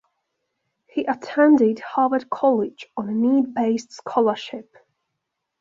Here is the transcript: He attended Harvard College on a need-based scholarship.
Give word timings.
He 0.87 1.05
attended 1.05 1.77
Harvard 1.79 2.27
College 2.31 2.87
on 2.97 3.07
a 3.07 3.11
need-based 3.11 3.91
scholarship. 3.93 4.75